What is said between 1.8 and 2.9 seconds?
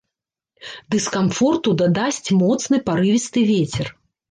дадасць моцны